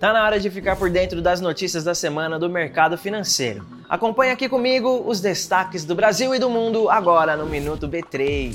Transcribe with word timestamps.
Tá 0.00 0.14
na 0.14 0.24
hora 0.24 0.40
de 0.40 0.48
ficar 0.48 0.76
por 0.76 0.88
dentro 0.88 1.20
das 1.20 1.42
notícias 1.42 1.84
da 1.84 1.94
semana 1.94 2.38
do 2.38 2.48
mercado 2.48 2.96
financeiro. 2.96 3.66
Acompanhe 3.86 4.32
aqui 4.32 4.48
comigo 4.48 5.04
os 5.06 5.20
destaques 5.20 5.84
do 5.84 5.94
Brasil 5.94 6.34
e 6.34 6.38
do 6.38 6.48
mundo 6.48 6.88
agora 6.88 7.36
no 7.36 7.44
Minuto 7.44 7.86
B3. 7.86 8.54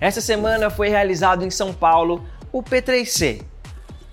Essa 0.00 0.20
semana 0.20 0.70
foi 0.70 0.88
realizado 0.88 1.44
em 1.44 1.50
São 1.50 1.74
Paulo 1.74 2.24
o 2.52 2.62
P3C, 2.62 3.42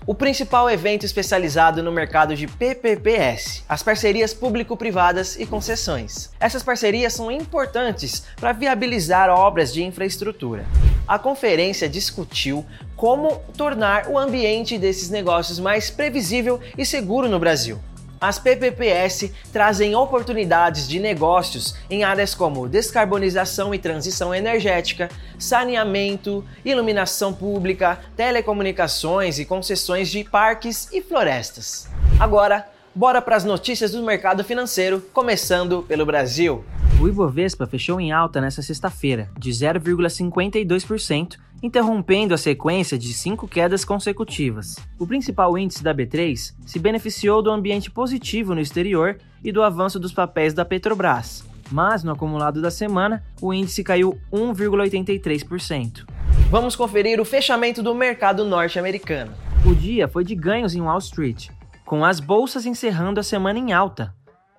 o 0.04 0.12
principal 0.12 0.68
evento 0.68 1.06
especializado 1.06 1.80
no 1.80 1.92
mercado 1.92 2.34
de 2.34 2.48
PPPS, 2.48 3.62
as 3.68 3.80
parcerias 3.84 4.34
público-privadas 4.34 5.38
e 5.38 5.46
concessões. 5.46 6.32
Essas 6.40 6.64
parcerias 6.64 7.12
são 7.12 7.30
importantes 7.30 8.24
para 8.40 8.50
viabilizar 8.50 9.30
obras 9.30 9.72
de 9.72 9.84
infraestrutura. 9.84 10.64
A 11.06 11.20
conferência 11.20 11.88
discutiu 11.88 12.66
como 12.96 13.40
tornar 13.56 14.08
o 14.08 14.18
ambiente 14.18 14.76
desses 14.76 15.08
negócios 15.08 15.60
mais 15.60 15.88
previsível 15.88 16.60
e 16.76 16.84
seguro 16.84 17.28
no 17.28 17.38
Brasil. 17.38 17.78
As 18.20 18.38
PPPS 18.38 19.30
trazem 19.52 19.94
oportunidades 19.94 20.88
de 20.88 20.98
negócios 20.98 21.76
em 21.88 22.02
áreas 22.02 22.34
como 22.34 22.66
descarbonização 22.66 23.74
e 23.74 23.78
transição 23.78 24.34
energética, 24.34 25.08
saneamento, 25.38 26.42
iluminação 26.64 27.32
pública, 27.32 28.00
telecomunicações 28.16 29.38
e 29.38 29.44
concessões 29.44 30.08
de 30.08 30.24
parques 30.24 30.88
e 30.92 31.02
florestas. 31.02 31.88
Agora, 32.18 32.66
bora 32.94 33.20
para 33.20 33.36
as 33.36 33.44
notícias 33.44 33.92
do 33.92 34.02
mercado 34.02 34.42
financeiro, 34.42 35.00
começando 35.12 35.82
pelo 35.82 36.06
Brasil. 36.06 36.64
O 37.00 37.08
Ibovespa 37.08 37.66
fechou 37.66 38.00
em 38.00 38.12
alta 38.12 38.40
nesta 38.40 38.62
sexta-feira, 38.62 39.28
de 39.38 39.50
0,52%, 39.50 41.36
interrompendo 41.62 42.34
a 42.34 42.38
sequência 42.38 42.98
de 42.98 43.12
cinco 43.12 43.46
quedas 43.46 43.84
consecutivas. 43.84 44.76
O 44.98 45.06
principal 45.06 45.56
índice 45.58 45.82
da 45.82 45.94
B3 45.94 46.54
se 46.64 46.78
beneficiou 46.78 47.42
do 47.42 47.50
ambiente 47.50 47.90
positivo 47.90 48.54
no 48.54 48.60
exterior 48.60 49.18
e 49.44 49.52
do 49.52 49.62
avanço 49.62 49.98
dos 49.98 50.12
papéis 50.12 50.54
da 50.54 50.64
Petrobras, 50.64 51.44
mas 51.70 52.02
no 52.02 52.12
acumulado 52.12 52.62
da 52.62 52.70
semana, 52.70 53.22
o 53.40 53.52
índice 53.52 53.82
caiu 53.82 54.18
1,83%. 54.32 56.04
Vamos 56.50 56.76
conferir 56.76 57.20
o 57.20 57.24
fechamento 57.24 57.82
do 57.82 57.94
mercado 57.94 58.44
norte-americano. 58.44 59.32
O 59.64 59.74
dia 59.74 60.06
foi 60.06 60.24
de 60.24 60.34
ganhos 60.34 60.74
em 60.74 60.80
Wall 60.80 60.98
Street, 60.98 61.48
com 61.84 62.04
as 62.04 62.20
bolsas 62.20 62.66
encerrando 62.66 63.18
a 63.18 63.22
semana 63.22 63.58
em 63.58 63.72
alta. 63.72 64.14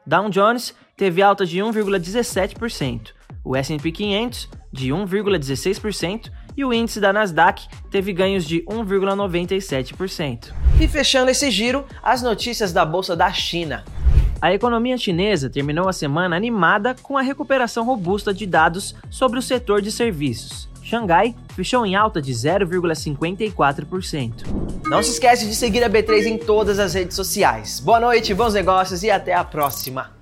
Dow 0.07 0.27
Jones 0.29 0.73
teve 0.95 1.21
alta 1.21 1.45
de 1.45 1.59
1,17%, 1.59 3.09
o 3.43 3.57
S&P 3.57 3.91
500 3.91 4.49
de 4.71 4.87
1,16% 4.87 6.31
e 6.55 6.63
o 6.63 6.73
índice 6.73 7.01
da 7.01 7.11
Nasdaq 7.11 7.67
teve 7.91 8.13
ganhos 8.13 8.45
de 8.45 8.63
1,97%. 8.63 10.53
E 10.79 10.87
fechando 10.87 11.29
esse 11.29 11.51
giro, 11.51 11.85
as 12.01 12.21
notícias 12.21 12.71
da 12.71 12.85
bolsa 12.85 13.17
da 13.17 13.33
China. 13.33 13.83
A 14.41 14.53
economia 14.53 14.97
chinesa 14.97 15.49
terminou 15.49 15.89
a 15.89 15.93
semana 15.93 16.37
animada 16.37 16.95
com 17.01 17.17
a 17.17 17.21
recuperação 17.21 17.85
robusta 17.85 18.33
de 18.33 18.45
dados 18.45 18.95
sobre 19.09 19.39
o 19.39 19.41
setor 19.41 19.81
de 19.81 19.91
serviços. 19.91 20.69
Xangai 20.81 21.35
fechou 21.49 21.85
em 21.85 21.97
alta 21.97 22.21
de 22.21 22.31
0,54%. 22.31 24.66
Não 24.89 25.03
se 25.03 25.11
esquece 25.11 25.45
de 25.45 25.53
seguir 25.53 25.83
a 25.83 25.89
B3 25.89 26.27
em 26.27 26.37
todas 26.37 26.79
as 26.79 26.93
redes 26.93 27.15
sociais. 27.15 27.81
Boa 27.81 27.99
noite, 27.99 28.33
bons 28.33 28.53
negócios 28.53 29.03
e 29.03 29.11
até 29.11 29.33
a 29.33 29.43
próxima! 29.43 30.16